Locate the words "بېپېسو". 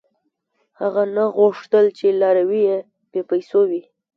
3.11-3.59